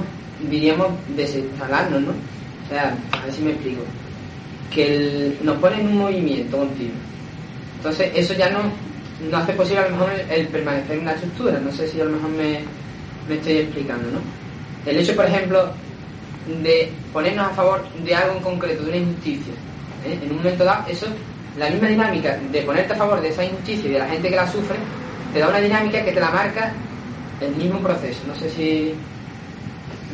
[0.48, 2.12] diríamos, desinstalarnos, ¿no?
[2.70, 3.82] O sea, a ver si me explico.
[4.70, 6.94] Que nos pone en un movimiento continuo.
[7.78, 8.60] Entonces, eso ya no,
[9.28, 11.58] no hace posible a lo mejor el, permanecer en una estructura.
[11.58, 12.60] No sé si a lo mejor me,
[13.28, 14.20] me estoy explicando, ¿no?
[14.86, 15.72] El hecho, por ejemplo,
[16.62, 19.52] de ponernos a favor de algo en concreto, de una injusticia,
[20.06, 20.18] ¿eh?
[20.22, 21.06] en un momento dado, eso,
[21.58, 24.36] la misma dinámica de ponerte a favor de esa injusticia y de la gente que
[24.36, 24.76] la sufre,
[25.32, 26.72] te da una dinámica que te la marca
[27.40, 28.20] el mismo proceso.
[28.26, 28.94] No sé si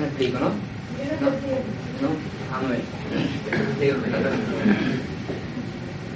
[0.00, 0.48] me explico, ¿no?
[0.48, 1.30] No,
[2.08, 2.35] ¿no?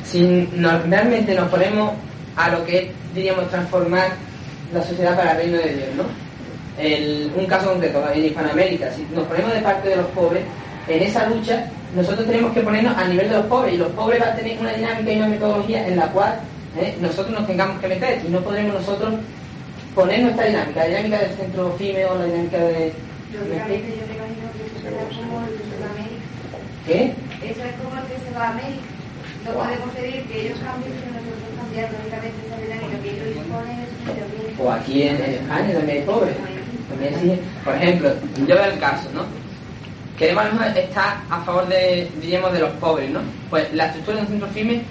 [0.04, 0.48] Si
[0.88, 1.92] realmente nos ponemos
[2.36, 4.08] a lo que diríamos, transformar
[4.72, 6.04] la sociedad para el reino de Dios, ¿no?
[7.36, 10.42] un caso concreto en Hispanoamérica, si nos ponemos de parte de los pobres,
[10.88, 14.20] en esa lucha nosotros tenemos que ponernos a nivel de los pobres y los pobres
[14.20, 16.40] van a tener una dinámica y una metodología en la cual
[16.78, 16.96] ¿eh?
[17.00, 19.14] nosotros nos tengamos que meter y no podremos nosotros
[19.94, 22.92] poner nuestra dinámica, la dinámica del centro FIME o la dinámica de
[23.30, 23.92] que
[24.82, 26.24] se va a América.
[26.90, 27.14] ¿Qué?
[27.46, 28.82] Eso es como el que se va a América.
[29.46, 33.78] No podemos pedir que ellos cambien, sino nosotros cambiar lógicamente esa dinámica que ellos disponen
[33.78, 34.24] en su medio
[34.58, 36.34] O aquí en, en España también hay pobres.
[36.90, 38.10] También exige- por ejemplo,
[38.46, 39.22] yo veo el caso, ¿no?
[40.18, 43.20] Queremos lo estar a favor de, diríamos, de los pobres, ¿no?
[43.48, 44.82] Pues la estructura de un centro firme,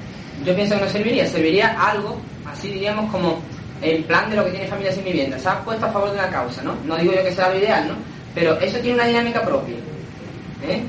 [0.45, 2.18] yo pienso que no serviría, serviría algo,
[2.50, 3.39] así diríamos, como
[3.82, 5.38] el plan de lo que tiene familia sin vivienda.
[5.38, 6.76] Se ha puesto a favor de una causa, ¿no?
[6.86, 7.95] No digo yo que sea lo ideal, ¿no?
[8.34, 9.76] Pero eso tiene una dinámica propia.
[10.68, 10.82] ¿Eh?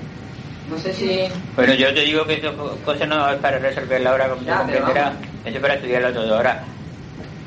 [0.71, 1.23] No sé si...
[1.57, 4.61] Bueno, yo te digo que eso co- cosa no es para resolverla ahora como Ya,
[4.61, 5.15] tú pero comprenderás,
[5.45, 6.37] eso es para estudiarlo todo.
[6.37, 6.63] Ahora,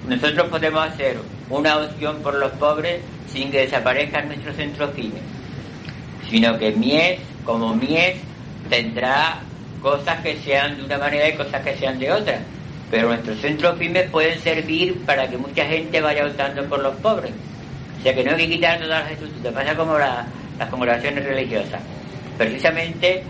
[0.08, 1.18] nosotros podemos hacer
[1.50, 3.02] una opción por los pobres
[3.32, 5.22] sin que desaparezcan nuestros centros pymes,
[6.30, 8.18] sino que Mies, como Mies,
[8.70, 9.40] tendrá
[9.82, 12.40] cosas que sean de una manera y cosas que sean de otra.
[12.92, 17.32] Pero nuestros centros pymes pueden servir para que mucha gente vaya optando por los pobres.
[18.00, 19.54] O sea que no hay que quitar todas las estructuras.
[19.54, 20.26] Pasa como la-
[20.60, 21.82] las congregaciones religiosas.
[22.38, 23.24] Precisamente,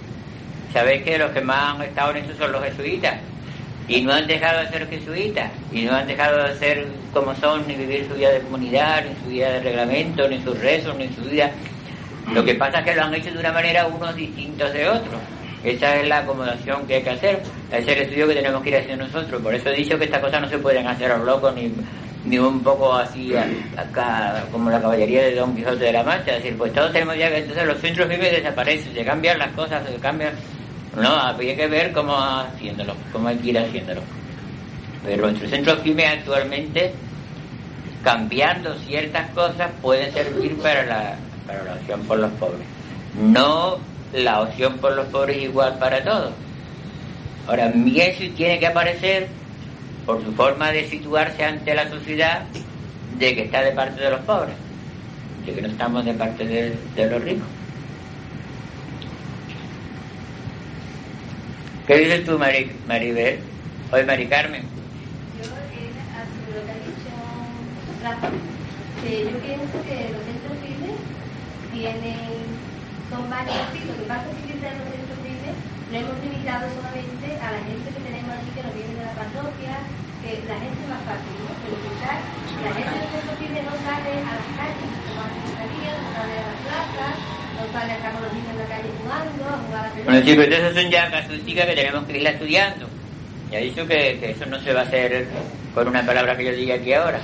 [0.71, 3.15] sabéis que los que más han estado en eso son los jesuitas.
[3.87, 5.51] Y no han dejado de ser jesuitas.
[5.71, 9.15] Y no han dejado de ser como son, ni vivir su vida de comunidad, ni
[9.23, 11.51] su vida de reglamento, ni sus rezos, ni su vida.
[12.33, 15.19] Lo que pasa es que lo han hecho de una manera unos distintos de otros.
[15.63, 17.41] Esa es la acomodación que hay que hacer.
[17.71, 19.41] Es el estudio que tenemos que ir haciendo nosotros.
[19.41, 21.71] Por eso he dicho que estas cosas no se pueden hacer a los locos ni,
[22.25, 23.33] ni un poco así
[23.75, 26.33] acá como la caballería de Don Quijote de la Mancha.
[26.33, 29.83] Decir, pues todos tenemos ya que entonces los centros firmes desaparecen, se cambian las cosas,
[29.87, 30.33] se cambian.
[30.95, 34.01] No, habría que ver cómo haciéndolo, cómo hay que ir haciéndolo.
[35.03, 36.93] Pero nuestros centros firmes actualmente,
[38.03, 41.15] cambiando ciertas cosas, pueden servir para la,
[41.45, 42.65] para la opción por los pobres.
[43.19, 43.79] No
[44.13, 46.31] la opción por los pobres igual para todos.
[47.47, 49.27] Ahora, Miesi tiene que aparecer
[50.05, 52.43] por su forma de situarse ante la sociedad
[53.17, 54.55] de que está de parte de los pobres,
[55.45, 57.47] de que no estamos de parte de, de los ricos.
[61.87, 63.39] ¿Qué dices tú, Mari, Maribel?
[63.91, 64.63] Hoy, Mari Carmen.
[65.37, 65.91] Yo, eh,
[66.55, 67.11] lo que ha dicho
[68.01, 68.29] Rafa,
[69.03, 70.97] que yo pienso que los centros firmes
[71.73, 72.17] tienen,
[73.09, 73.55] son varios
[73.87, 75.02] lo que pasa es
[75.93, 79.13] lo hemos limitado solamente a la gente que tenemos aquí que nos viene de la
[79.13, 79.77] parroquia,
[80.25, 81.53] que la gente es más fácil, ¿no?
[81.53, 82.17] Pero quizás
[82.65, 86.59] la gente del centro firme no sale a las calles, no no sale a las
[86.65, 87.13] plazas,
[87.53, 90.01] no sale acá con los niños en la calle jugando, a jugar a la.
[90.01, 92.85] Bueno, sí, pero esas son ya casuísticas que tenemos que irla estudiando.
[93.51, 95.29] Ya he dicho que, que eso no se va a hacer
[95.77, 97.21] con una palabra que yo diga aquí ahora.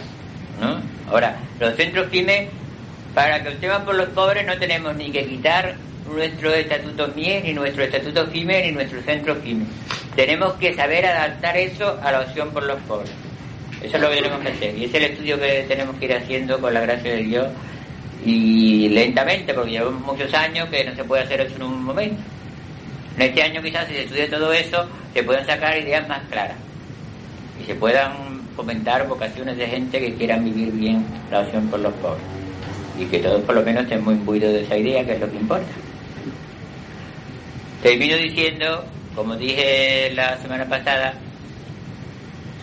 [0.62, 0.78] ¿no?
[1.10, 2.50] Ahora, los centros pymes,
[3.20, 5.76] para que optemos por los pobres, no tenemos ni que quitar
[6.10, 9.66] nuestros estatutos MIE, ni nuestros estatutos PYME, ni nuestros centros PYME.
[10.16, 13.12] Tenemos que saber adaptar eso a la opción por los pobres.
[13.84, 14.78] Eso es lo que tenemos que hacer.
[14.78, 17.48] Y es el estudio que tenemos que ir haciendo con la gracia de Dios
[18.24, 22.22] y lentamente, porque llevamos muchos años que no se puede hacer eso en un momento.
[23.18, 26.56] En este año quizás si se estudia todo eso, se puedan sacar ideas más claras
[27.62, 28.14] y se puedan
[28.56, 32.39] fomentar vocaciones de gente que quieran vivir bien la opción por los pobres
[33.00, 35.32] y que todos por lo menos estén muy imbuidos de esa idea, que es lo
[35.32, 35.72] que importa.
[37.82, 38.84] Termino diciendo,
[39.16, 41.14] como dije la semana pasada,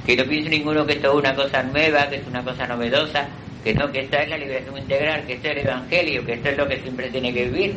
[0.05, 3.26] que no piense ninguno que esto es una cosa nueva, que es una cosa novedosa,
[3.64, 6.49] que no, que esta es la liberación integral, que esto es el Evangelio, que esto
[6.51, 7.76] es lo que siempre tiene que vivir.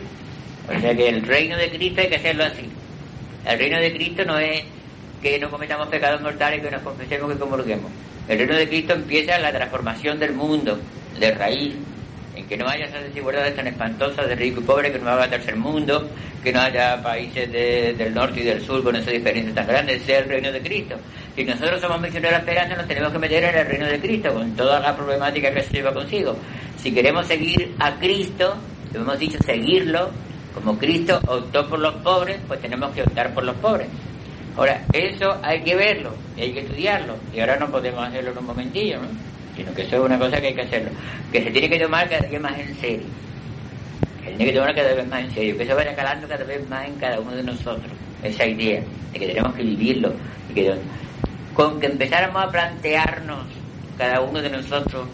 [0.67, 2.69] O sea que el reino de Cristo hay que hacerlo así.
[3.45, 4.63] El reino de Cristo no es
[5.21, 7.89] que no cometamos pecados mortales, que nos confesemos, que comulguemos.
[8.27, 10.77] El reino de Cristo empieza la transformación del mundo,
[11.19, 11.73] de raíz,
[12.49, 15.55] que no haya esas desigualdades tan espantosas de rico y pobre, que no haga tercer
[15.55, 16.09] mundo,
[16.43, 20.01] que no haya países de- del norte y del sur con esas diferencias tan grandes,
[20.01, 20.95] sea el reino de Cristo.
[21.35, 23.99] Si nosotros somos misioneros de la esperanza, nos tenemos que meter en el reino de
[23.99, 26.35] Cristo, con toda la problemática que se lleva consigo.
[26.77, 28.55] Si queremos seguir a Cristo,
[28.93, 30.09] lo hemos dicho, seguirlo,
[30.55, 33.87] como Cristo optó por los pobres, pues tenemos que optar por los pobres.
[34.57, 38.45] Ahora, eso hay que verlo, hay que estudiarlo, y ahora no podemos hacerlo en un
[38.45, 39.07] momentillo, ¿no?
[39.59, 40.89] Sino que eso es una cosa que hay que hacerlo,
[41.33, 43.05] que se tiene que tomar cada vez más en serio.
[44.23, 46.45] Que se tiene que tomar cada vez más en serio, que se vaya calando cada
[46.45, 47.91] vez más en cada uno de nosotros,
[48.23, 48.81] esa idea
[49.11, 50.13] de que tenemos que vivirlo,
[50.49, 50.73] y que
[51.53, 53.39] con que empezáramos a plantearnos
[53.97, 55.07] cada uno de nosotros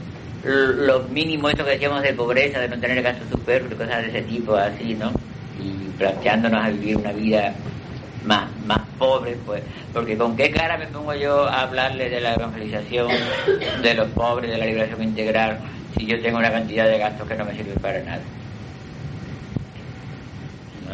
[0.43, 4.21] los mínimos, esto que decíamos de pobreza, de no tener gastos superfluos, cosas de ese
[4.21, 5.11] tipo, así, ¿no?
[5.59, 7.55] Y planteándonos a vivir una vida
[8.23, 9.63] más, más pobre, pues,
[9.95, 13.07] porque con qué cara me pongo yo a hablarle de la evangelización
[13.81, 15.57] de los pobres, de la liberación integral,
[15.97, 18.21] si yo tengo una cantidad de gastos que no me sirven para nada.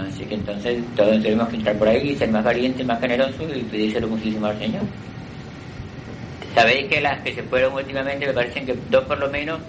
[0.07, 3.41] Así que entonces todos tenemos que entrar por ahí y ser más valientes, más generosos
[3.55, 4.83] y pedírselo muchísimo al Señor.
[6.53, 9.59] Sabéis que las que se fueron últimamente me parecen que dos por lo menos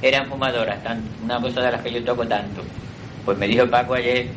[0.00, 0.78] eran fumadoras,
[1.24, 2.62] una cosa de las que yo toco tanto.
[3.24, 4.28] Pues me dijo Paco ayer,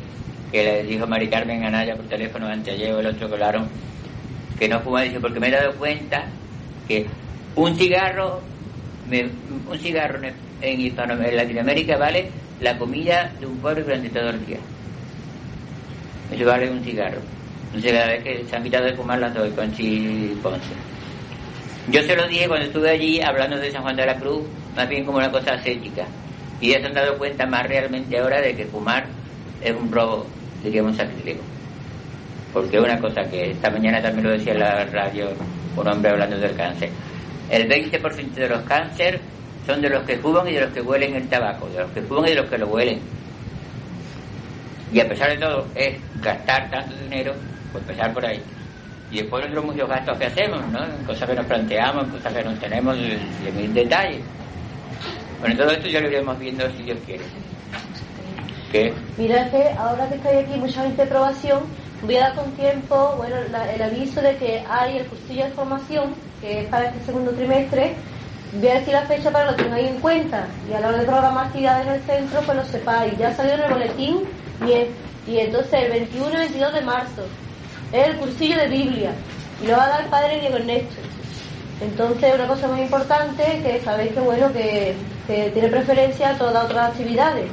[0.50, 3.68] que le dijo Mari Carmen Anaya por teléfono anteayer o el otro colaron,
[4.60, 6.26] que no fuma, dice, porque me he dado cuenta
[6.86, 7.06] que
[7.56, 8.42] un cigarro,
[9.10, 10.20] un cigarro
[10.60, 12.30] en, Latinoamérica vale
[12.60, 14.58] la comida de un pobre durante todo el día.
[16.30, 17.20] Eso vale un cigarro.
[17.68, 19.70] Entonces cada vez que se han quitado de fumar las doy con
[20.42, 20.74] Ponce.
[21.90, 24.42] Yo se lo dije cuando estuve allí hablando de San Juan de la Cruz,
[24.76, 26.04] más bien como una cosa ascética.
[26.60, 29.06] Y ya se han dado cuenta más realmente ahora de que fumar
[29.62, 30.26] es un robo,
[30.62, 31.59] diríamos, sacrilegio.
[32.52, 35.28] Porque una cosa que esta mañana también lo decía en la radio
[35.76, 36.90] un hombre hablando del cáncer.
[37.48, 39.20] El 20% de los cánceres
[39.66, 42.02] son de los que fuman y de los que huelen el tabaco, de los que
[42.02, 43.00] fuman y de los que lo huelen.
[44.92, 47.32] Y a pesar de todo, es gastar tanto dinero,
[47.70, 48.42] pues empezar por ahí.
[49.12, 50.80] Y después los muchos gastos que hacemos, ¿no?
[51.06, 54.20] Cosas que nos planteamos, cosas que no tenemos de mil detalles.
[55.40, 57.24] Bueno, todo esto ya lo iremos viendo si Dios quiere.
[58.70, 58.92] ¿Qué?
[59.16, 61.60] Mira que ahora que estoy aquí, mucha gente de aprobación,
[62.02, 66.14] voy a dar con tiempo, bueno, el aviso de que hay el cursillo de formación,
[66.40, 67.94] que es para este segundo trimestre,
[68.54, 70.98] voy a decir la fecha para que lo tengáis en cuenta y a la hora
[70.98, 73.16] de programar actividades en el centro pues lo sepáis.
[73.18, 74.20] Ya salió en el boletín
[74.66, 77.22] y, y entonces el 21 y 22 de marzo
[77.92, 79.12] es el cursillo de Biblia.
[79.62, 81.00] Y lo va a dar el padre Diego Ernesto.
[81.82, 84.94] Entonces una cosa muy importante que sabéis que bueno que,
[85.26, 87.46] tiene preferencia a todas otras actividades.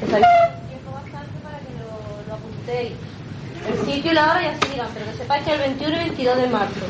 [0.00, 0.26] Que sabéis
[0.68, 3.11] tiempo bastante para que lo, lo apuntéis
[3.68, 5.98] el sitio y la hora ya se digan pero que sepáis que el 21 y
[5.98, 6.86] 22 de marzo.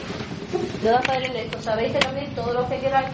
[0.83, 3.09] Yo Padre Ernesto, sabéis que también todo lo que queráis